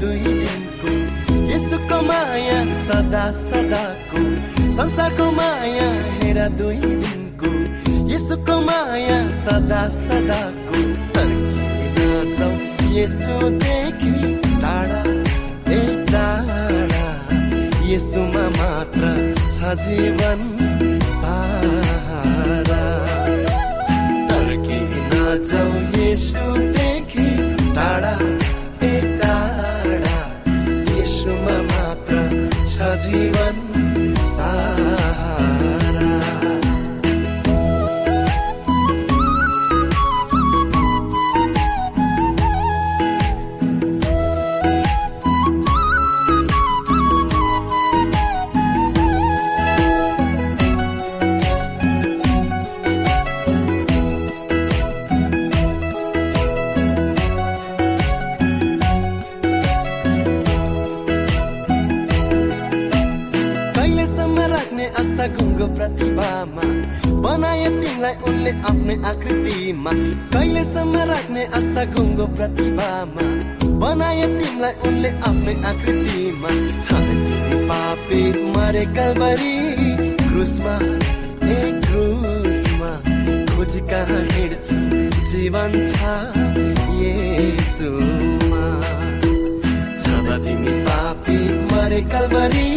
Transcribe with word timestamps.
दुई 0.00 0.32
दिनको 0.40 0.90
यसुको 1.52 1.98
माया 2.08 2.58
सदा 2.86 3.24
सदाको। 3.38 4.20
संसारको 4.76 5.26
माया 5.38 5.88
हेरा 6.20 6.46
दुई 6.60 6.80
दिनको 7.02 7.50
यसुको 8.12 8.56
माया 8.68 9.18
सदा 9.44 9.82
सदाको। 9.96 10.78
तर्किन 11.14 12.30
जाउँ 12.38 12.56
यसुदेखि 12.96 14.14
टाढा 14.62 15.02
ए 15.74 15.80
टाढा। 16.12 17.04
यसुमा 17.92 18.46
मात्र 18.58 19.04
छ 19.56 19.76
जीवन 19.84 20.40
सारा। 21.20 22.82
जाउँ 25.50 25.74
यसुदेखि 25.96 27.26
टाढा। 27.76 28.14
छ 33.10 33.16
जीवन 33.16 33.69
आफ्नै 75.50 75.66
आकृतिमा 75.70 76.50
तिमी 76.86 77.58
पापी 77.68 78.20
मरे 78.54 78.84
कलबरी 78.96 79.54
क्रुसमा 80.22 80.74
ए 81.42 81.58
क्रुसमा। 81.86 82.90
खोजी 83.50 83.80
कहाँ 83.90 84.22
हिँड्छु 84.30 84.76
जीवन 85.30 85.70
छ 85.90 86.00
तिमी 90.46 90.74
पापी 90.86 91.38
मरे 91.72 92.00
कलबरी 92.12 92.68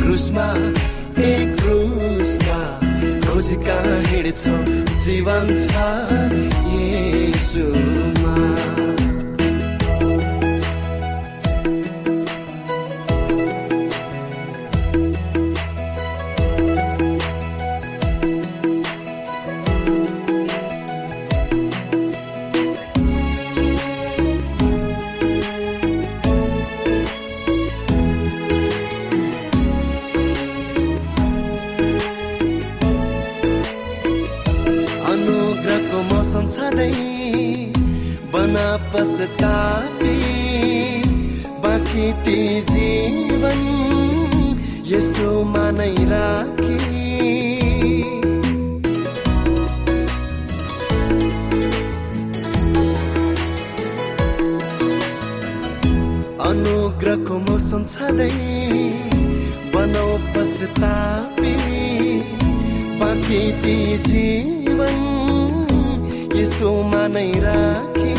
क्रुसमा 0.00 0.46
ए 1.22 1.32
क्रुसमा। 1.60 2.58
खोजी 3.26 3.56
कहाँ 3.66 3.98
हिँड्छौ 4.10 4.56
जीवन 5.06 5.44
छ 5.66 6.59
बाँकी 63.30 63.52
ती 63.62 63.78
जीवन 64.10 64.98
यसोमा 66.34 67.02
नै 67.14 67.30
राखी। 67.44 68.14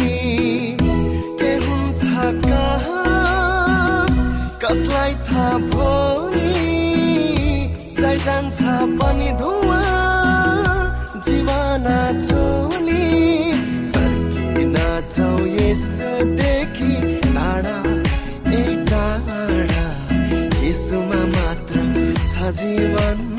के 1.39 1.51
हुन्छ 1.63 2.03
कहाँ? 2.45 4.07
कसलाई 4.63 5.13
थाहा 5.27 5.57
भोलि? 5.67 6.53
जाइ 7.99 8.17
जान्छ 8.25 8.59
पनि 8.99 9.29
धुवा 9.41 9.81
जीवना 11.27 11.99
चोली। 12.29 13.03
फर्किन 13.91 14.75
जाउँ 15.15 15.41
यसोदेखि 15.59 16.93
टाढा 17.27 17.77
ए 18.55 18.63
टाढा 18.91 19.85
यसोमा 20.63 21.21
मात्र 21.35 21.75
छ 22.31 22.55
जीवन। 22.61 23.30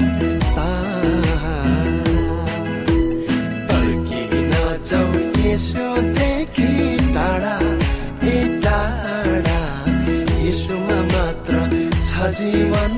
जीवन 12.32 12.92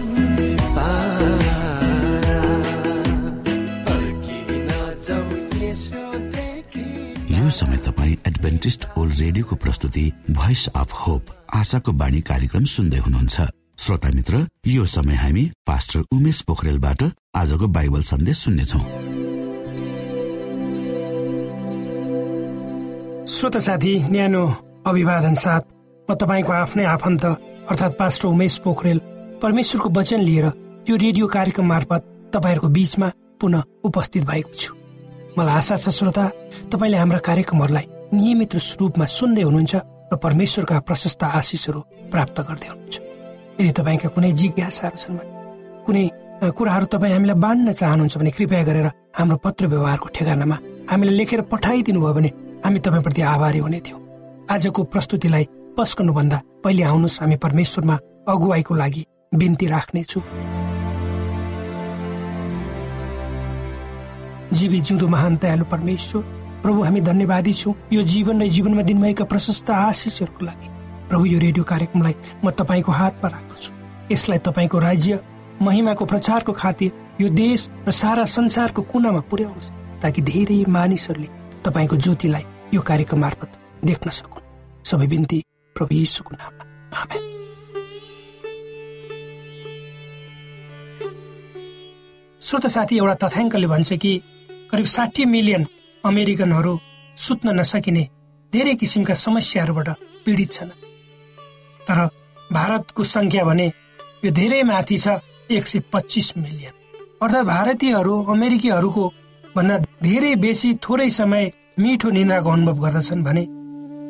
यो 7.30 7.50
समय 7.50 7.76
तपाईँ 7.76 8.16
एडभेन्टिस्ट 8.26 8.86
ओल्ड 8.98 9.14
रेडियोको 9.20 9.56
प्रस्तुति 9.56 10.04
भोइस 10.30 10.66
अफ 10.76 10.92
होप 11.00 11.22
आशाको 11.54 11.92
बाणी 11.92 12.20
कार्यक्रम 12.20 12.64
सुन्दै 12.64 12.98
हुनुहुन्छ। 12.98 13.36
श्रोता 13.78 14.10
मित्र 14.14 14.46
यो 14.66 14.84
समय 14.86 15.14
हामी 15.14 15.44
पास्टर 15.66 16.00
उमेश 16.12 16.40
पोखरेलबाट 16.48 17.02
आजको 17.36 17.66
बाइबल 17.76 18.02
सन्देश 18.02 18.36
सुन्नेछौ। 18.44 18.78
श्रोत 23.34 23.56
साथी 23.66 23.94
न्यानो 24.10 24.44
अभिवादन 24.86 25.34
साथ 25.44 25.62
म 26.08 26.14
तपाईँको 26.14 26.52
आफ्नै 26.52 26.84
आफन्त 26.84 27.24
अर्थात् 27.24 27.98
पास्टर 27.98 28.28
उमेश 28.28 28.56
पोखरेल 28.64 29.00
परमेश्वरको 29.44 29.88
वचन 30.00 30.20
लिएर 30.20 30.44
यो 30.88 30.96
रेडियो 30.96 31.26
कार्यक्रम 31.28 31.66
मार्फत 31.68 32.02
तपाईँहरूको 32.34 32.68
बीचमा 32.68 33.08
पुनः 33.40 33.62
उपस्थित 33.84 34.24
भएको 34.24 34.54
छु। 34.56 34.72
मलाई 35.36 35.54
आशा 35.54 35.76
छ 35.76 35.88
श्रोता 35.92 36.24
तपाईँले 36.72 36.96
हाम्रा 36.96 37.18
कार्यक्रमहरूलाई 37.28 37.86
नियमित 38.16 38.54
रूपमा 38.80 39.04
सुन्दै 39.04 39.42
हुनुहुन्छ 39.42 39.74
र 40.12 40.16
परमेश्वरका 40.16 40.80
प्रशस्त 40.88 41.24
आशिषहरू 41.24 41.80
प्राप्त 42.08 42.40
गर्दै 42.40 42.68
हुनुहुन्छ। 42.72 42.96
यदि 43.60 43.72
तपाईँका 43.78 44.08
कुनै 44.16 44.32
जिज्ञासाहरू 44.32 44.96
छन् 45.04 45.18
भने 45.20 45.32
कुनै 45.84 46.04
कुराहरू 46.56 46.86
तपाईँ 46.88 47.12
हामीलाई 47.12 47.38
बाँड्न 47.44 47.72
चाहनुहुन्छ 47.76 48.16
भने 48.16 48.30
कृपया 48.32 48.62
गरेर 48.64 48.88
हाम्रो 49.12 49.36
पत्र 49.44 49.66
व्यवहारको 49.68 50.08
ठेगानामा 50.08 50.56
हामीलाई 50.88 51.16
लेखेर 51.20 51.40
पठाइदिनु 51.52 52.00
भयो 52.00 52.14
भने 52.16 52.30
हामी 52.64 52.78
तपाईँप्रति 52.80 53.22
आभारी 53.34 53.58
हुने 53.60 53.80
थियौँ। 53.84 54.00
आजको 54.48 54.80
प्रस्तुतिलाई 54.88 55.44
पस्कनुभन्दा 55.76 56.38
पहिले 56.64 56.82
आउनुहोस् 56.88 57.20
हामी 57.20 57.36
परमेश्वरमा 57.44 57.96
अगुवाईको 58.32 58.74
लागि 58.74 59.04
बिन्ती 59.34 59.66
राख्नेछु 59.66 60.20
जीवी 64.54 64.80
जिउँदो 64.80 65.06
महान 65.08 65.36
दयालु 65.36 65.64
परमेश्वर 65.64 66.22
प्रभु 66.62 66.82
हामी 66.82 67.00
धन्यवादी 67.02 67.52
छौँ 67.52 67.74
यो 67.92 68.02
जीवन 68.04 68.42
र 68.42 68.48
जीवनमा 68.48 68.82
दिनुभएका 68.82 69.24
प्रशस्त 69.24 69.70
आशिषहरूको 69.72 70.46
लागि 70.46 70.68
प्रभु 71.08 71.24
यो 71.26 71.38
रेडियो 71.38 71.64
कार्यक्रमलाई 71.64 72.14
म 72.44 72.50
तपाईँको 72.52 72.92
हातमा 72.92 73.28
राख्दछु 73.28 73.72
यसलाई 74.12 74.38
तपाईँको 74.40 74.78
राज्य 74.78 75.20
महिमाको 75.62 76.04
प्रचारको 76.04 76.52
खातिर 76.54 76.92
यो 77.20 77.28
देश 77.34 77.68
र 77.88 77.90
सारा 77.92 78.24
संसारको 78.30 78.82
कुनामा 78.86 79.20
पुर्याउनुहोस् 79.28 79.70
ताकि 80.02 80.22
धेरै 80.22 80.64
मानिसहरूले 80.70 81.28
तपाईँको 81.64 81.96
ज्योतिलाई 81.98 82.44
यो 82.74 82.80
कार्यक्रम 82.82 83.20
मार्फत 83.20 83.60
देख्न 83.84 84.10
सकुन् 84.12 84.50
सबै 84.86 85.06
बिन्ती 85.08 85.44
प्रभु 85.76 85.94
यीशुको 85.94 86.36
नाममा 86.36 86.64
आमेन 86.98 87.33
श्रोत 92.44 92.66
साथी 92.66 92.96
एउटा 92.98 93.14
तथ्याङ्कले 93.22 93.66
भन्छ 93.66 93.92
कि 93.96 94.12
करिब 94.70 94.86
साठी 94.86 95.24
मिलियन 95.24 95.62
अमेरिकनहरू 96.04 96.72
सुत्न 97.16 97.48
नसकिने 97.60 98.02
धेरै 98.52 98.74
किसिमका 98.80 99.14
समस्याहरूबाट 99.16 99.88
पीडित 100.24 100.50
छन्। 100.52 100.70
तर 101.80 101.98
भारतको 102.52 103.02
सङ्ख्या 103.02 103.44
भने 103.48 103.66
यो 104.24 104.30
धेरै 104.30 104.62
माथि 104.62 104.98
छ 104.98 105.06
एक 105.50 105.64
सय 105.66 105.80
पच्चिस 105.92 106.28
मिलियन। 106.36 106.74
अर्थात् 107.22 107.48
भारतीयहरू 107.48 108.14
अमेरिकीहरूको 108.34 109.04
भन्दा 109.56 109.76
धेरै 110.04 110.34
बेसी 110.44 110.74
थोरै 110.84 111.08
समय 111.16 111.44
मिठो 111.80 112.08
निन्द्राको 112.10 112.50
अनुभव 112.50 112.76
गर्दछन् 112.84 113.24
भने 113.24 113.44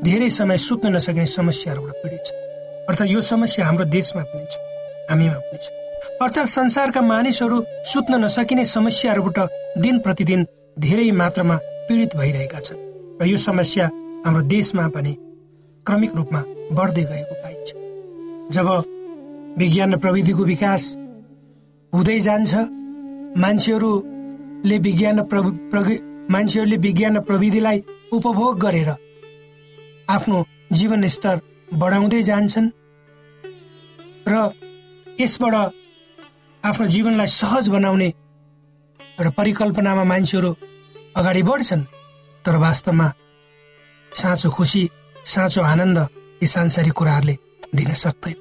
धेरै 0.03 0.31
समय 0.41 0.59
सुत्न 0.67 0.95
नसकिने 0.97 1.27
समस्याहरूबाट 1.39 1.95
पीडित 2.03 2.23
छ 2.27 2.29
अर्थात् 2.91 3.15
यो 3.15 3.21
समस्या 3.31 3.67
हाम्रो 3.67 3.85
देशमा 3.97 4.23
पनि 4.35 4.47
छ 4.51 4.55
हामीमा 5.11 5.39
पनि 5.47 5.59
छ। 5.63 5.84
अर्थात् 6.23 6.49
संसारका 6.49 7.01
मानिसहरू 7.01 7.65
सुत्न 7.85 8.25
नसकिने 8.25 8.65
समस्याहरूबाट 8.65 9.39
दिन 9.79 9.99
प्रतिदिन 9.99 10.47
धेरै 10.79 11.11
मात्रामा 11.11 11.57
पीडित 11.89 12.17
भइरहेका 12.17 12.61
छन् 12.61 12.83
र 13.23 13.27
यो 13.27 13.37
समस्या 13.37 13.87
हाम्रो 14.27 14.43
देशमा 14.43 14.89
पनि 14.89 15.17
क्रमिक 15.87 16.15
रूपमा 16.15 16.41
बढ्दै 16.73 17.05
गएको 17.05 17.35
पाइन्छ। 17.35 17.69
जब 18.55 18.69
विज्ञान 19.59 19.95
र 19.95 19.99
प्रविधिको 19.99 20.45
विकास 20.45 20.83
हुँदै 21.93 22.19
जान्छ 22.21 22.53
मान्छेहरूले 23.39 24.79
विज्ञान 24.79 25.21
र 25.21 25.23
प्रवि- 25.71 26.03
मान्छेहरूले 26.31 26.77
विज्ञान 26.77 27.17
र 27.17 27.21
प्रविधिलाई 27.21 27.79
उपभोग 28.13 28.61
गरेर 28.61 28.91
आफ्नो 30.09 30.45
जीवन 30.73 31.07
स्तर 31.09 31.41
बढाउँदै 31.75 32.23
जान्छन् 32.23 32.71
र 34.29 34.51
यसबाट 35.21 35.55
आफ्नो 36.65 36.87
जीवनलाई 36.89 37.27
सहज 37.29 37.69
बनाउने 37.69 38.07
एउटा 39.21 39.31
परिकल्पनामा 39.37 40.05
मान्छेहरू 40.11 40.51
अगाडि 41.17 41.43
बढ्छन् 41.45 41.83
तर 42.45 42.57
वास्तवमा 42.57 43.09
साँचो 44.13 44.51
खुसी 44.51 44.83
साँचो 45.33 45.63
आनन्द 45.63 45.99
यी 46.43 46.47
सांसारिक 46.49 46.93
कुराहरूले 46.93 47.35
दिन 47.77 47.93
सक्दैन। 47.93 48.37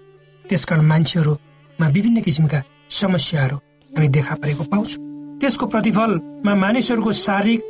त्यसकारण 0.45 0.85
मान्छेहरूमा 0.91 1.87
विभिन्न 1.95 2.21
किसिमका 2.23 2.61
समस्याहरू 2.99 3.57
हामी 3.91 4.07
देखा 4.15 4.35
परेको 4.39 4.63
पाउँछौँ। 4.71 5.03
त्यसको 5.41 5.65
प्रतिफलमा 5.67 6.53
मानिसहरूको 6.63 7.11
शारीरिक 7.27 7.61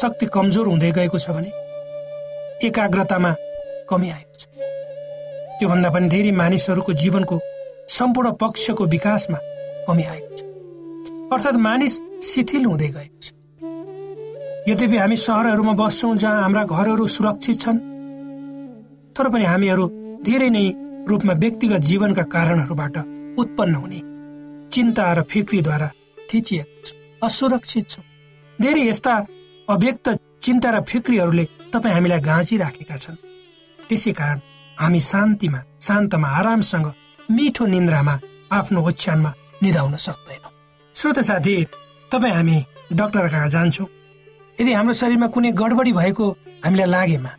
शक्ति 0.00 0.26
कमजोर 0.34 0.66
हुँदै 0.66 0.90
गएको 0.98 1.18
छ 1.18 1.30
भने 1.30 1.50
एकाग्रतामा 2.66 3.32
कमी 3.86 4.10
आएको 4.10 4.34
छ। 4.34 4.42
त्योभन्दा 5.58 5.90
पनि 5.94 6.08
धेरै 6.10 6.34
मानिसहरूको 6.42 6.92
जीवनको 6.92 7.40
सम्पूर्ण 7.98 8.30
पक्षको 8.42 8.86
विकासमा 8.98 9.38
कमी 9.86 10.04
आएको 10.04 10.36
छ। 10.36 10.40
अर्थात् 11.32 11.64
मानिस 11.66 11.94
शिथिल 12.24 12.64
हुँदै 12.64 12.88
गएको 12.96 13.20
छ। 13.22 13.26
यद्यपि 14.68 14.96
हामी 14.96 15.16
सहरहरूमा 15.16 15.72
बस्छौँ 15.74 16.16
जहाँ 16.16 16.42
हाम्रा 16.42 16.62
घरहरू 16.64 17.06
सुरक्षित 17.06 17.60
छन् 17.60 17.78
तर 19.16 19.28
पनि 19.28 19.44
हामीहरू 19.44 19.84
धेरै 20.22 20.48
नै 20.50 20.64
रूपमा 21.08 21.32
व्यक्तिगत 21.42 21.82
जीवनका 21.88 22.24
कारणहरूबाट 22.34 22.96
उत्पन्न 23.38 23.74
हुने 23.74 24.00
चिन्ता 24.72 25.04
र 25.12 25.22
फिक्रीद्वारा 25.30 25.88
थिचिएको 26.30 26.84
छ। 26.86 26.88
असुरक्षित 27.22 27.84
छ। 27.90 27.94
धेरै 28.58 28.82
यस्ता 28.88 29.14
अव्यक्त 29.68 30.06
चिन्ता 30.42 30.70
र 30.70 30.80
फिक्रीहरूले 30.90 31.44
तपाईँ 31.72 31.94
हामीलाई 31.94 32.20
गाँचिराखेका 32.20 32.96
छन्। 32.96 33.16
त्यसै 33.78 34.12
कारण 34.12 34.38
हामी 34.78 35.00
शान्तिमा 35.00 35.60
शान्तमा 35.80 36.28
आरामसँग 36.38 36.86
मिठो 37.30 37.64
निन्द्रामा 37.66 38.14
आफ्नो 38.52 38.80
ओछ्यानमा 38.88 39.30
निधाउन 39.62 39.96
सक्दैनौँ। 39.96 40.52
श्रोत 40.94 41.18
साथी 41.20 41.54
तपाईँ 42.12 42.34
हामी 42.34 42.56
डक्टर 42.92 43.28
कहाँ 43.28 43.48
जान्छौँ। 43.48 43.86
यदि 44.58 44.72
हाम्रो 44.72 44.92
शरीरमा 44.92 45.26
कुनै 45.34 45.50
गडबडी 45.52 45.92
भएको 45.92 46.24
हामीलाई 46.64 46.90
लागेमा 46.90 47.30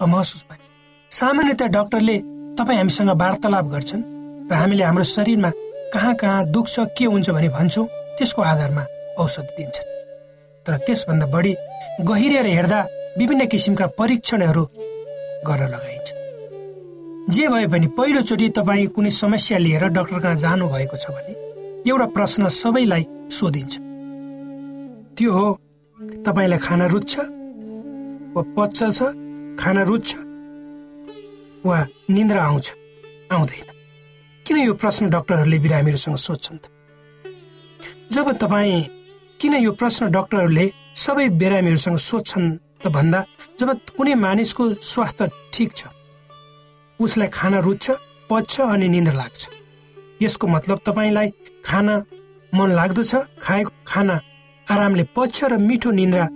महसुस 0.00 0.44
भयो 0.50 0.64
सामान्यतया 1.10 1.68
डक्टरले 1.76 2.16
तपाईँ 2.58 2.78
हामीसँग 2.78 3.10
वार्तालाप 3.22 3.66
गर्छन् 3.74 4.02
र 4.50 4.54
हामीले 4.54 4.84
हाम्रो 4.84 5.04
शरीरमा 5.04 5.50
कहाँ 5.94 6.14
कहाँ 6.14 6.46
दुख्छ 6.50 6.74
के 6.98 7.04
हुन्छ 7.04 7.30
भने 7.30 7.48
भन्छौँ 7.48 7.86
त्यसको 8.18 8.42
आधारमा 8.42 8.84
औषधि 9.18 9.52
दिन्छन्। 9.56 9.88
तर 10.66 10.76
त्यसभन्दा 10.86 11.26
बढी 11.26 11.52
गहिरेर 12.08 12.46
हेर्दा 12.46 12.80
विभिन्न 13.18 13.46
किसिमका 13.46 13.86
परीक्षणहरू 13.98 14.64
गर्न 15.46 15.68
लगाइन्छ। 15.74 16.08
जे 17.34 17.48
भए 17.48 17.66
पनि 17.72 17.86
पहिलोचोटि 17.98 18.48
तपाईँ 18.58 18.86
कुनै 18.94 19.10
समस्या 19.10 19.58
लिएर 19.58 19.84
डक्टर 19.96 20.18
कहाँ 20.20 20.36
जानु 20.36 20.68
भएको 20.68 20.96
छ 20.96 21.10
भने 21.10 21.32
एउटा 21.88 22.06
प्रश्न 22.06 22.48
सबैलाई 22.48 23.04
सोधिन्छ। 23.32 23.74
त्यो 25.16 25.30
हो 25.32 25.46
तपाईँलाई 26.26 26.58
खाना 26.58 26.86
रुच्छ? 26.86 27.14
वा 28.34 28.42
पच्छ 28.56 28.78
छ? 28.96 29.00
खाना 29.60 29.82
रुच्छ? 29.82 30.10
वा 31.64 31.76
निन्द्रा 32.10 32.40
आउँछ? 32.44 32.66
आउँदैन। 33.32 33.68
किन 34.46 34.56
यो 34.56 34.74
प्रश्न 34.74 35.08
डक्टरहरूले 35.10 35.58
बिरामीहरूसँग 35.58 36.16
सोध्छन् 36.16 36.58
जब 38.12 38.26
तपाईँ 38.38 38.82
किन 39.40 39.54
यो 39.54 39.72
प्रश्न 39.72 40.10
डक्टरहरूले 40.10 40.66
सबै 40.96 41.28
बिरामीहरूसँग 41.40 41.96
सोध्छन् 41.96 42.48
त 42.82 42.88
भन्दा 42.88 43.24
जब 43.60 43.68
कुनै 43.96 44.14
मानिसको 44.14 44.64
स्वास्थ्य 44.74 45.30
ठिक 45.52 45.70
छ 45.76 45.88
उसलाई 47.00 47.28
खाना 47.28 47.58
रुच्छ 47.58 47.90
पच्छ 48.30 48.60
अनि 48.60 48.88
निन्द्रा 48.88 49.16
लाग्छ। 49.16 49.59
यसको 50.22 50.46
मतलब 50.46 50.78
तपाईँलाई 50.86 51.28
खाना 51.64 51.96
मन 52.54 52.70
लाग्दछ 52.70 53.14
खाएको 53.42 53.72
खाना 53.86 54.20
आरामले 54.66 55.04
पच्छ 55.16 55.44
र 55.44 55.58
मिठो 55.58 55.90
निन्द्रा 55.90 56.26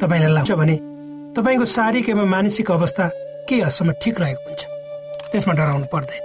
तपाईँलाई 0.00 0.32
लाग्छ 0.32 0.52
भने 0.52 0.76
तपाईँको 1.36 1.64
शारीरिक 1.64 2.08
एवं 2.08 2.26
मानसिक 2.28 2.70
अवस्था 2.70 3.04
केही 3.48 3.60
हदसम्म 3.60 3.92
ठिक 4.02 4.20
रहेको 4.20 4.42
हुन्छ। 4.48 4.62
त्यसमा 5.32 5.54
डराउनु 5.54 5.86
पर्दैन। 5.92 6.22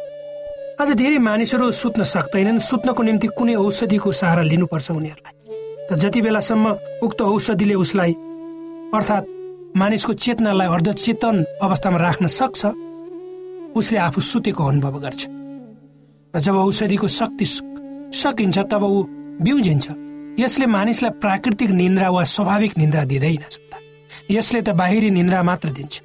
आज 0.81 0.89
धेरै 0.95 1.17
मानिसहरू 1.17 1.71
सुत्न 1.71 2.03
सक्दैनन्। 2.03 2.59
सुत्नको 2.59 3.03
निम्ति 3.03 3.27
कुनै 3.27 3.55
औषधिको 3.55 4.11
सहारा 4.11 4.41
लिनुपर्छ 4.41 4.91
उनीहरूलाई। 4.91 5.35
र 5.91 5.95
जति 5.97 6.21
बेलासम्म 6.21 6.65
उक्त 7.03 7.21
औषधिले 7.21 7.75
उसलाई 7.75 8.13
अर्थात् 8.93 9.25
मानिसको 9.77 10.13
चेतनालाई 10.13 10.67
अर्धचेतन 10.67 11.35
अवस्थामा 11.61 11.97
राख्न 11.97 12.27
सक्छ 12.29 12.61
उसले 13.75 13.97
आफू 13.97 14.21
सुतेको 14.21 14.63
अनुभव 14.63 14.95
गर्छ। 14.99 15.21
र 16.33 16.39
जब 16.39 16.55
औषधिको 16.55 17.07
शक्ति 17.09 17.45
सकिन्छ 18.13 18.57
तब 18.71 18.83
ऊ 18.83 19.03
बिउजिन्छ। 19.41 19.87
यसले 20.39 20.65
मानिसलाई 20.65 21.11
प्राकृतिक 21.21 21.69
निन्द्रा 21.71 22.09
वा 22.09 22.23
स्वाभाविक 22.23 22.77
निन्द्रा 22.77 23.03
दिँदैन 23.05 23.43
यसले 24.31 24.61
त 24.61 24.69
बाहिरी 24.77 25.09
निन्द्रा 25.09 25.41
मात्र 25.43 25.69
दिन्छ। 25.73 25.95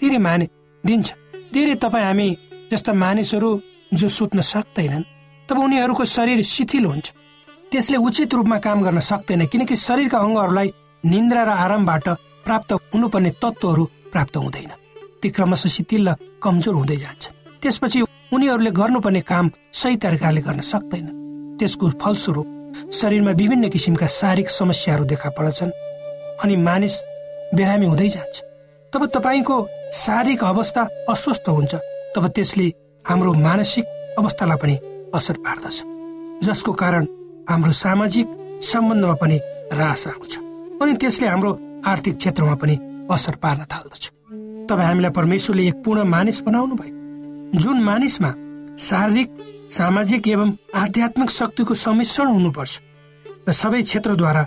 धेरै 0.00 0.18
मानि 0.18 0.46
दिन्छ। 0.84 1.08
धेरै 1.52 1.74
तपाईँ 1.82 2.04
हामी 2.04 2.28
जस्ता 2.70 2.92
मानिसहरू 2.94 3.50
जो 3.94 4.08
सुत्न 4.08 4.40
सक्दैनन् 4.40 5.04
तब 5.48 5.58
उनीहरूको 5.58 6.04
शरीर 6.06 6.42
शिथिल 6.42 6.84
हुन्छ। 6.86 7.06
त्यसले 7.70 7.96
उचित 7.98 8.34
रूपमा 8.34 8.58
काम 8.62 8.78
गर्न 8.86 9.00
सक्दैन 9.02 9.46
किनकि 9.50 9.76
शरीरका 9.76 10.18
अङ्गहरूलाई 10.18 10.68
निन्द्रा 11.04 11.42
र 11.42 11.50
आरामबाट 11.64 12.06
प्राप्त 12.46 12.72
हुनुपर्ने 12.94 13.30
तत्त्वहरू 13.42 13.84
प्राप्त 14.14 14.36
हुँदैन। 14.36 14.70
ती 15.20 15.28
क्रमशः 15.34 15.68
शिथिल 15.76 16.08
र 16.08 16.14
कमजोर 16.38 16.74
हुँदै 16.74 16.96
जान्छ 16.96 17.24
त्यसपछि 17.62 17.98
उनीहरूले 18.32 18.70
गर्नुपर्ने 18.70 19.20
काम 19.22 19.50
सही 19.72 19.96
तरिकाले 20.02 20.40
गर्न 20.40 20.60
सक्दैन। 20.62 21.06
त्यसको 21.58 21.86
फलस्वरूप 22.02 22.46
शरीरमा 22.92 23.32
विभिन्न 23.40 23.68
किसिमका 23.68 24.06
शारीरिक 24.06 24.50
समस्याहरू 24.50 25.04
देखा 25.04 25.30
पर्छन् 25.30 25.70
अनि 26.42 26.56
मानिस 26.58 26.94
बिरामी 27.54 27.86
हुँदै 27.86 28.08
जान्छ। 28.08 28.36
तब 28.92 29.06
तपाईँको 29.14 29.56
शारीरिक 29.94 30.44
अवस्था 30.44 30.82
अस्वस्थ 31.08 31.48
हुन्छ 31.48 31.74
तब 32.16 32.26
त्यसले 32.28 32.66
हाम्रो 33.04 33.32
मानसिक 33.46 33.84
अवस्थालाई 34.18 34.58
पनि 34.62 34.76
असर 35.14 35.36
पार्दछ 35.46 35.76
जसको 36.42 36.72
कारण 36.72 37.04
हाम्रो 37.48 37.72
सामाजिक 37.72 38.26
सम्बन्धमा 38.62 39.14
पनि 39.22 39.38
रास 39.72 40.06
आउँछ 40.08 40.34
अनि 40.82 40.92
त्यसले 41.00 41.26
हाम्रो 41.26 41.50
आर्थिक 41.86 42.16
क्षेत्रमा 42.16 42.54
पनि 42.54 42.76
असर 43.10 43.34
पार्न 43.42 43.64
थाल्दछ। 43.72 44.04
तपाईँ 44.68 44.86
हामीलाई 44.86 45.10
परमेश्वरले 45.10 45.66
एक 45.68 45.76
पूर्ण 45.84 46.02
मानिस 46.10 46.40
बनाउनु 46.42 46.74
भयो 46.74 46.95
जुन 47.54 47.80
मानिसमा 47.80 48.28
शारीरिक 48.78 49.30
सामाजिक 49.72 50.28
एवं 50.28 50.50
आध्यात्मिक 50.74 51.30
शक्तिको 51.30 51.74
सम्मिश्रण 51.74 52.26
हुनुपर्छ 52.26 52.80
र 53.48 53.52
सबै 53.52 53.82
क्षेत्रद्वारा 53.82 54.46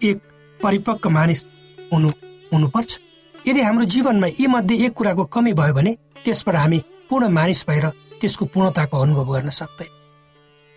एक 0.00 0.18
परिपक्व 0.60 1.08
मानिस 1.10 1.44
हुनु 1.92 2.08
हुनुपर्छ। 2.52 2.98
यदि 3.46 3.60
हाम्रो 3.60 3.84
जीवनमा 3.84 4.26
यी 4.26 4.46
मध्ये 4.46 4.76
एक 4.86 4.92
कुराको 4.92 5.24
कमी 5.24 5.52
भयो 5.52 5.74
भने 5.74 5.92
त्यसबाट 6.24 6.56
हामी 6.56 6.78
पूर्ण 7.10 7.28
मानिस 7.28 7.64
भएर 7.68 7.86
त्यसको 8.20 8.44
पूर्णताको 8.44 8.96
अनुभव 8.98 9.32
गर्न 9.32 9.50
सक्दैन 9.50 9.90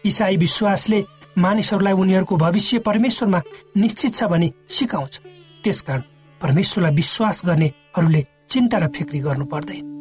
इसाई 0.04 0.38
विश्वासले 0.38 1.04
मानिसहरूलाई 1.38 1.94
उनीहरूको 1.94 2.36
भविष्य 2.38 2.80
परमेश्वरमा 2.88 3.42
निश्चित 3.78 4.16
छ 4.16 4.24
भने 4.30 4.52
सिकाउँछ। 4.70 5.20
त्यसकारण 5.64 6.02
परमेश्वरलाई 6.42 6.94
विश्वास 6.96 7.42
गर्नेहरूले 7.46 8.22
चिन्ता 8.50 8.78
र 8.78 8.88
फिक्री 8.96 9.20
गर्नु 9.20 9.46
पर्दैन। 9.46 9.93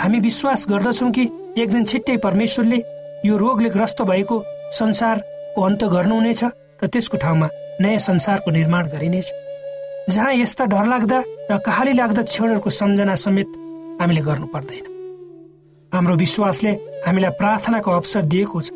हामी 0.00 0.18
विश्वास 0.20 0.66
गर्दछौँ 0.68 1.10
कि 1.10 1.24
एक 1.58 1.70
दिन 1.70 1.84
छिट्टै 1.84 2.16
परमेश्वरले 2.24 2.78
यो 3.24 3.36
रोगले 3.36 3.68
ग्रस्त 3.70 4.02
भएको 4.02 4.36
संसारको 4.78 5.62
अन्त 5.62 5.84
गर्नुहुनेछ 5.94 6.44
र 6.82 6.86
त्यसको 6.86 7.16
ठाउँमा 7.16 7.48
नयाँ 7.80 7.98
संसारको 7.98 8.50
निर्माण 8.50 8.88
गरिनेछ। 8.88 9.28
जहाँ 10.10 10.32
यस्ता 10.34 10.64
डरलाग्दा 10.66 11.18
र 11.50 11.58
कहाली 11.66 11.92
लाग्दा 11.92 12.22
क्षणहरूको 12.22 12.70
सम्झना 12.70 13.14
समेत 13.14 13.50
हामीले 14.00 14.20
गर्नु 14.20 14.46
पर्दैन। 14.54 14.84
हाम्रो 15.92 16.14
विश्वासले 16.16 16.72
हामीलाई 17.06 17.30
प्रार्थनाको 17.40 17.90
अवसर 17.90 18.22
दिएको 18.32 18.60
छ। 18.60 18.68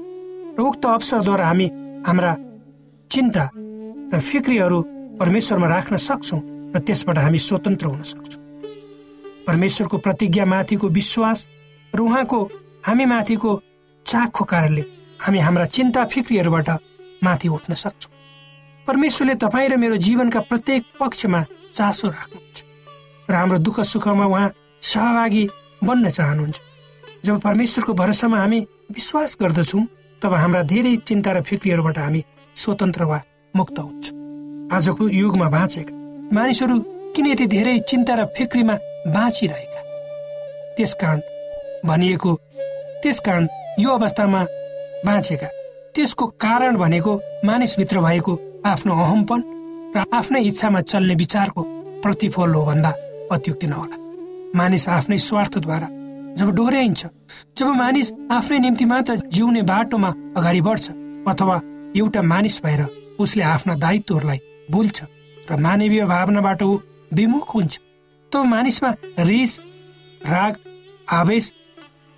र 0.56 0.58
उक्त 0.62 0.86
अवसरद्वारा 0.86 1.44
हामी 1.46 1.66
हाम्रा 2.06 2.32
चिन्ता 3.10 3.44
र 4.14 4.20
फिक्रीहरू 4.22 4.78
परमेश्वरमा 5.20 5.66
राख्न 5.66 5.96
सक्छौँ 5.98 6.40
र 6.74 6.78
त्यसबाट 6.78 7.18
हामी 7.18 7.38
स्वतन्त्र 7.38 7.86
हुन 7.86 8.02
सक्छौँ। 8.02 8.42
परमेश्वरको 9.48 9.98
प्रतिज्ञामाथिको 9.98 10.88
विश्वास 10.98 11.46
र 11.92 12.00
उहाँको 12.00 12.38
हामी 12.86 13.04
माथिको 13.04 13.50
चाखको 14.06 14.44
कारणले 14.44 14.84
हामी 15.20 15.38
हाम्रा 15.38 15.64
चिन्ता 15.66 16.04
फिक्रीहरूबाट 16.04 16.68
माथि 17.24 17.48
उठ्न 17.48 17.74
सक्छौँ। 17.74 18.12
परमेश्वरले 18.86 19.34
तपाईँ 19.34 19.68
र 19.68 19.76
मेरो 19.76 19.96
जीवनका 19.96 20.40
प्रत्येक 20.48 20.82
पक्षमा 21.00 21.40
चासो 21.74 22.08
राख्नुहुन्छ 22.08 22.58
र 23.30 23.34
हाम्रो 23.34 23.58
दुःख 23.58 23.80
सुखमा 23.82 24.26
उहाँ 24.26 24.52
सहभागी 24.82 25.44
बन्न 25.84 26.08
चाहनुहुन्छ। 26.08 26.58
जब 27.24 27.40
परमेश्वरको 27.40 27.92
भरोसामा 27.94 28.38
हामी 28.38 28.60
विश्वास 28.92 29.36
गर्दछौँ 29.40 29.86
तब 30.22 30.32
हाम्रा 30.34 30.62
धेरै 30.62 30.96
चिन्ता 31.08 31.32
र 31.32 31.42
फिक्रीहरूबाट 31.42 31.98
हामी 31.98 32.24
स्वतन्त्र 32.56 33.04
वा 33.04 33.18
मुक्त 33.54 33.78
हुन्छौँ। 33.78 34.16
आजको 34.76 35.08
युगमा 35.08 35.48
बाँचेका 35.48 35.92
मानिसहरू 36.36 36.76
किन 37.16 37.26
यति 37.26 37.46
धेरै 37.46 37.78
चिन्ता 37.88 38.14
र 38.14 38.24
फिक्रीमा 38.36 38.74
बाँचिरहेका। 39.08 39.80
त्यसकारण 40.76 41.20
भनिएको 41.84 42.34
त्यसकारण 43.02 43.46
यो 43.80 43.90
अवस्थामा 43.90 44.44
बाँचेका। 45.06 45.46
त्यसको 45.94 46.26
कारण 46.40 46.76
भनेको 46.76 47.14
मानिसभित्र 47.44 48.00
भएको 48.00 48.38
आफ्नो 48.66 48.94
अहमपन 48.94 49.42
र 49.96 50.04
आफ्नै 50.14 50.40
इच्छामा 50.42 50.80
चल्ने 50.82 51.14
विचारको 51.14 51.62
प्रतिफल 52.02 52.54
हो 52.54 52.64
भन्दा 52.66 52.90
अत्युक्ति 53.32 53.66
नहोला। 53.66 53.96
मानिस 54.58 54.88
आफ्नै 54.88 55.18
स्वार्थद्वारा 55.18 55.88
जब 56.38 56.50
डोर्याइन्छ 56.54 57.06
जब 57.58 57.66
मानिस 57.76 58.12
आफ्नै 58.30 58.58
निम्ति 58.58 58.84
मात्र 58.84 59.16
जिउने 59.32 59.62
बाटोमा 59.62 60.08
अगाडि 60.36 60.60
बढ्छ 60.60 60.86
अथवा 61.28 61.56
एउटा 61.96 62.22
मानिस 62.22 62.60
भएर 62.64 62.86
उसले 63.20 63.42
आफ्ना 63.44 63.74
दायित्वहरूलाई 63.74 64.40
भुल्छ 64.70 65.02
र 65.50 65.56
मानवीय 65.56 66.04
भावनाबाट 66.04 66.62
ऊ 66.62 66.78
विमुख 67.14 67.54
हुन्छ 67.54 67.78
तब 68.32 68.44
मानिसमा 68.44 68.90
रिस 69.20 69.58
राग 70.26 70.56
आवेश 71.10 71.52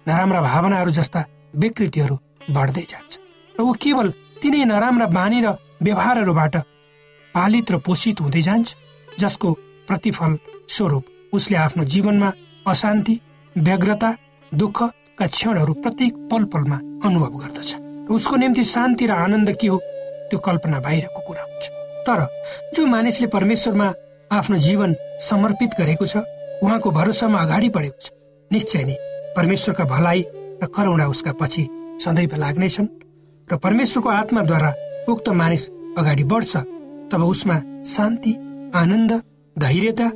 नराम्रा 0.06 0.40
भावनाहरू 0.42 0.90
जस्ता 0.90 1.20
विकृतिहरू 1.54 2.16
बढ्दै 2.50 2.84
जान्छ। 2.90 3.12
र 3.54 3.60
ऊ 3.60 3.72
केवल 3.78 4.08
तिनै 4.42 4.64
नराम्रा 4.64 5.06
बानी 5.16 5.40
र 5.40 5.54
व्यवहारहरूबाट 5.82 6.56
पालित 7.34 7.70
र 7.70 7.76
पोषित 7.86 8.20
हुँदै 8.20 8.42
जान्छ 8.42 8.68
जसको 9.20 9.48
प्रतिफल 9.88 10.32
स्वरूप 10.68 11.04
उसले 11.32 11.56
आफ्नो 11.56 11.84
जीवनमा 11.84 12.30
अशान्ति 12.66 13.14
व्यग्रता 13.56 14.10
दुःखका 14.52 15.26
क्षणहरू 15.26 15.72
प्रत्येक 15.84 16.14
पल 16.30 16.44
पलमा 16.52 16.78
अनुभव 17.06 17.32
गर्दछ। 17.38 17.70
उसको 18.10 18.36
निम्ति 18.36 18.64
शान्ति 18.66 19.06
र 19.06 19.12
आनन्द 19.24 19.50
के 19.60 19.68
हो 19.68 19.78
त्यो 20.30 20.38
कल्पना 20.38 20.78
बाहिरको 20.80 21.20
कुरा 21.22 21.42
हुन्छ। 21.42 21.64
तर 22.06 22.20
जो 22.74 22.86
मानिसले 22.86 23.26
परमेश्वरमा 23.28 23.88
आफ्नो 24.30 24.56
जीवन 24.58 24.94
समर्पित 25.20 25.70
गरेको 25.78 26.06
छ 26.06 26.16
उहाँको 26.62 26.90
भरोसामा 26.90 27.38
अगाडि 27.38 27.68
बढेको 27.74 27.98
छ। 27.98 28.10
निश्चय 28.50 28.82
नै 28.86 28.94
परमेश्वरका 29.36 29.84
भलाइ 29.84 30.20
र 30.62 30.66
करुणा 30.70 31.06
उसका 31.10 31.32
पछि 31.34 31.62
सदैव 31.98 32.34
लाग्नेछन् 32.38 32.88
र 33.48 33.56
परमेश्वरको 33.58 34.08
आत्माद्वारा 34.08 34.70
उक्त 35.10 35.28
मानिस 35.40 35.64
अगाडि 35.98 36.24
बढ्छ 36.30 36.56
तब 37.10 37.22
उसमा 37.26 37.56
शान्ति 37.94 38.32
आनन्द 38.74 39.12
धैर्यता 39.56 40.06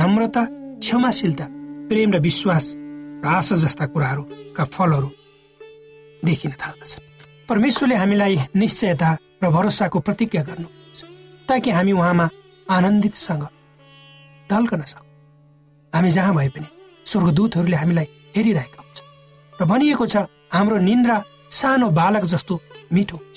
नम्रता 0.00 0.42
क्षमाशीलता 0.82 1.46
प्रेम 1.88 2.10
र 2.14 2.18
विश्वास 2.26 2.74
र 3.22 3.26
आशा 3.38 3.56
जस्ता 3.62 3.86
कुराहरूका 3.86 4.64
फलहरू 4.74 5.10
देखिन 6.26 6.52
थाल्दछन्। 6.58 7.06
परमेश्वरले 7.48 7.94
हामीलाई 8.02 8.34
निश्चयता 8.56 9.10
र 9.42 9.50
भरोसाको 9.56 9.98
प्रतिज्ञा 10.00 10.42
गर्नुहुन्छ 10.42 11.00
ताकि 11.48 11.70
हामी 11.70 11.92
उहाँमा 11.92 12.28
आनन्दितसँग 12.70 13.46
ढल्कन 14.50 14.82
सकौँ। 14.82 15.08
हामी 15.92 16.10
जहाँ 16.10 16.34
भए 16.34 16.48
पनि 16.54 16.68
स्वर्गदूतहरूले 17.06 17.76
हामीलाई 17.76 18.06
हेरिरहेका 18.36 18.80
हुन्छ। 18.82 18.98
र 19.54 19.64
भनिएको 19.64 20.06
छ 20.06 20.16
हाम्रो 20.52 20.76
निन्द्रा 20.78 21.16
सानो 21.50 21.88
बालक 21.90 22.24
जस्तो 22.32 22.54
मिठो 22.92 23.16
हुन्छ। 23.16 23.36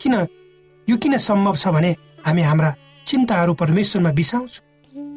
किन 0.00 0.14
यो 0.88 0.96
किन 0.96 1.16
सम्भव 1.18 1.56
छ 1.56 1.68
भने 1.68 1.90
हामी 2.26 2.42
हाम्रा 2.42 2.70
चिन्ताहरू 3.06 3.54
परमेश्वरमा 3.54 4.12
बिसाउँछौँ 4.12 4.64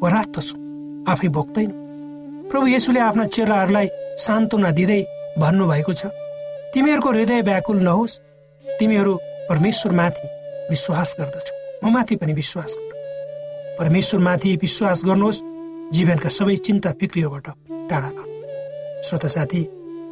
वा 0.02 0.08
राख्दछौँ 0.08 0.58
आफै 1.08 1.28
भोग्दैनौँ। 1.28 1.80
प्रभु 2.50 2.66
येसुले 2.66 3.00
आफ्ना 3.00 3.24
चेलाहरूलाई 3.36 3.88
सान्त्वना 4.18 4.70
दिँदै 4.76 5.00
भन्नुभएको 5.38 5.92
छ 5.92 6.12
तिमीहरूको 6.74 7.10
हृदय 7.12 7.40
व्याकुल 7.48 7.78
नहोस्। 7.82 8.20
तिमीहरू 8.64 9.12
परमेश्वरमाथि 9.48 10.26
विश्वास 10.70 11.14
गर्दछौ। 11.18 11.54
म 11.84 11.92
माथि 11.92 12.16
पनि 12.16 12.32
विश्वास 12.32 12.76
गर 12.78 12.91
परमेश्वरमाथि 13.78 14.50
विश्वास 14.62 14.98
गर्नुहोस् 15.04 15.44
जीवनका 15.94 16.28
सबै 16.28 16.56
चिन्ता 16.66 16.90
फिक्रियोबाट 17.00 17.46
टाढा 17.90 18.10
गर्नु 18.16 18.36
श्रोता 19.06 19.28
साथी 19.28 19.62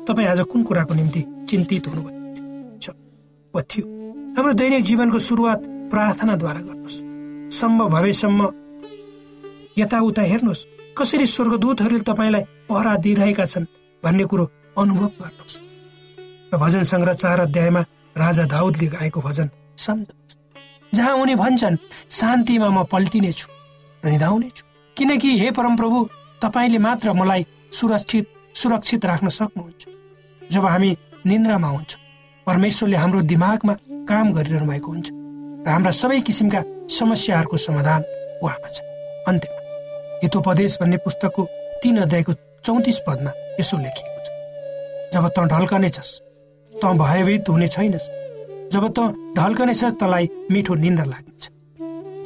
तपाईँ 0.09 0.29
आज 0.29 0.41
कुन 0.53 0.63
कुराको 0.69 0.95
निम्ति 0.95 1.23
चिन्तित 1.51 1.85
हुनुभएको 1.89 3.61
थियो 3.71 3.85
हाम्रो 4.37 4.53
दैनिक 4.55 4.83
जीवनको 4.85 5.19
सुरुवात 5.19 5.61
प्रार्थनाद्वारा 5.93 6.61
गर्नुहोस्। 6.61 6.97
सम्भव 7.51 7.89
भएसम्म 7.95 8.41
यताउता 9.79 10.23
हेर्नुहोस् 10.23 10.67
कसरी 10.99 11.27
स्वर्गदूतहरूले 11.27 12.05
तपाईँलाई 12.07 12.45
पहरा 12.69 12.93
दिइरहेका 13.05 13.45
छन् 13.45 13.67
भन्ने 14.03 14.25
कुरो 14.31 14.45
अनुभव 14.79 15.11
गर्नुहोस्। 15.21 15.57
र 16.53 16.57
भजन 16.63 16.83
सङ्ग्रह 16.93 17.15
चार 17.23 17.41
अध्यायमा 17.41 17.83
राजा 18.17 18.45
दाउदले 18.55 18.87
गाएको 18.95 19.21
भजन 19.21 19.49
सम्झनुहोस्। 19.77 20.40
जहाँ 20.95 21.15
उनी 21.17 21.35
भन्छन् 21.35 21.77
शान्तिमा 22.11 22.69
म 22.71 22.85
पल्टिनेछु 22.93 23.47
र 24.03 24.09
निधाउनेछु 24.11 24.63
किनकि 24.97 25.31
हे 25.39 25.51
परमप्रभु 25.51 25.99
तपाईँले 26.43 26.79
मात्र 26.79 27.13
मलाई 27.13 27.47
सुरक्षित 27.73 28.27
सुरक्षित 28.55 29.05
राख्न 29.05 29.29
सक्नुहुन्छ। 29.29 29.83
जब 30.43 30.67
हामी 30.67 30.91
निन्द्रामा 31.27 31.69
हुन्छौँ 31.69 32.01
परमेश्वरले 32.47 32.97
हाम्रो 32.97 33.21
दिमागमा 33.23 33.75
काम 34.11 34.33
गरिरहनु 34.33 34.67
भएको 34.67 34.91
हुन्छ 34.91 35.09
र 35.67 35.69
हाम्रा 35.71 35.91
सबै 35.95 36.21
किसिमका 36.27 36.61
समस्याहरूको 36.91 37.57
समाधान 37.57 38.01
उहाँमा 38.43 38.69
छ। 38.69 38.79
अन्त्यमा 39.29 39.61
हितोपदेश 40.23 40.77
भन्ने 40.81 40.97
पुस्तकको 41.07 41.43
तीन 41.83 41.97
अध्यायको 42.05 42.33
चौतिस 42.67 42.99
पदमा 43.07 43.31
यसो 43.61 43.77
लेखिएको 43.79 44.21
छ। 44.25 44.29
जब 45.15 45.25
तँ 45.37 45.47
ढल्कनेछस् 45.53 46.13
तँ 46.73 46.97
भयभीत 46.99 47.49
हुने 47.49 47.69
छैनस् 47.69 48.07
जब 48.73 48.87
तँ 48.95 49.35
ढल्कनेछस् 49.37 49.99
तँलाई 50.01 50.29
मिठो 50.51 50.75
निन्द्रा 50.75 51.05
लाग्नेछ। 51.05 51.43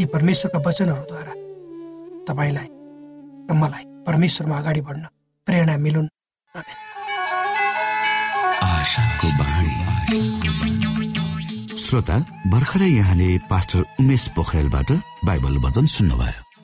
यी 0.01 0.07
परमेश्वरका 0.13 0.59
वचनहरूद्वारा। 0.61 1.33
तपाईँलाई 2.29 2.69
र 3.49 3.53
मलाई 3.57 3.85
परमेश्वरमा 4.05 4.57
अगाडि 4.59 4.81
बढ्न 4.81 5.05
प्रेरणा 5.47 5.77
मिलुन्। 5.81 6.09
श्रोता 11.81 12.17
भर्खरै 12.53 12.89
यहाँले 12.93 13.29
पास्टर 13.51 13.81
उमेश 14.01 14.29
पोखरेलबाट 14.37 14.91
बाइबल 15.25 15.55
वचन 15.65 15.87
सुन्नुभयो। 15.97 16.44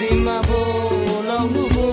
ज्योतिमा 0.00 0.34
बोलाउनु 0.48 1.62
भो 1.72 1.86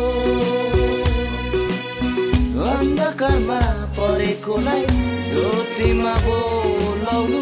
अन्धकारमा 2.67 3.59
परेकोलाई 3.97 4.85
ज्योतिमा 5.27 6.13
बोलाउनु 6.25 7.41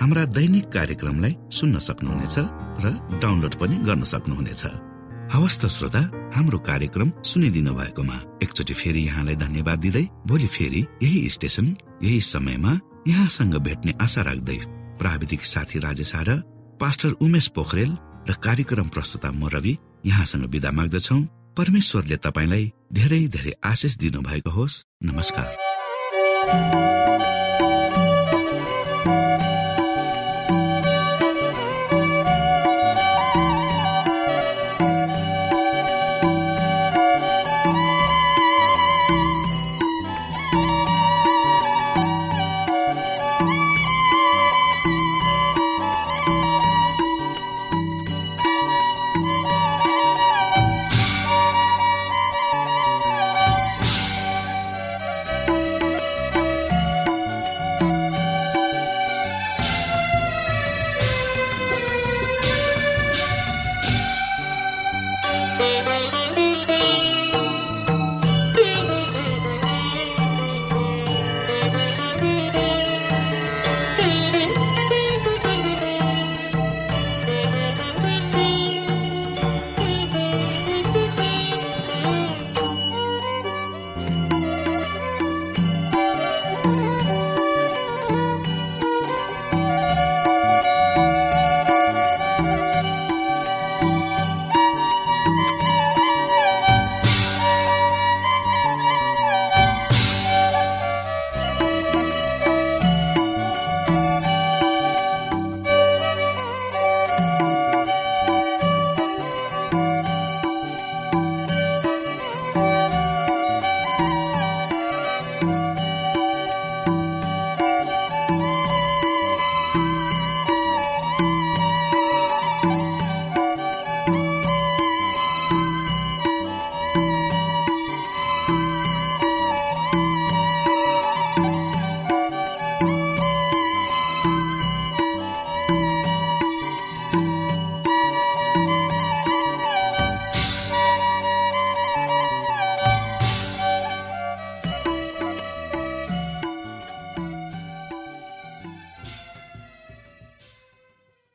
हाम्रा 0.00 0.24
दैनिक 0.36 0.66
कार्यक्रमलाई 0.68 1.36
सुन्न 1.50 1.78
सक्नुहुनेछ 1.78 2.36
र 2.84 2.86
डाउनलोड 3.22 3.54
पनि 3.54 3.76
गर्न 3.86 4.02
सक्नुहुनेछ। 4.04 4.62
हवस् 5.32 5.60
त 5.62 5.66
श्रोता 5.66 6.02
हाम्रो 6.36 6.58
कार्यक्रम 6.58 7.08
सुनिदिनु 7.24 7.72
भएकोमा 7.74 8.16
एकचोटि 8.42 8.74
फेरि 8.74 9.02
यहाँलाई 9.06 9.36
धन्यवाद 9.36 9.78
दिँदै 9.78 10.04
भोलि 10.26 10.46
फेरि 10.46 10.80
यही 11.02 11.28
स्टेशन 11.28 11.66
यही 12.02 12.20
समयमा 12.20 12.72
यहाँसँग 13.08 13.54
भेट्ने 13.66 13.92
आशा 14.00 14.22
राख्दै 14.22 14.58
प्राविधिक 15.00 15.44
साथी 15.44 15.78
राजेश 15.78 16.12
पास्टर 16.80 17.10
उमेश 17.24 17.46
पोखरेल 17.56 17.92
र 18.28 18.32
कार्यक्रम 18.44 18.88
प्रस्तुता 18.88 19.30
म 19.30 19.48
रवि 19.48 19.76
यहाँसँग 20.06 20.44
विदा 20.44 20.70
माग्दछौ। 20.70 21.18
परमेश्वरले 21.56 22.16
तपाईँलाई 22.16 22.64
धेरै 22.92 23.22
धेरै 23.28 23.52
आशिष 23.64 23.96
दिनु 23.96 24.20
भएको 24.20 24.50
होस्। 24.50 24.82
नमस्कार। 25.04 25.48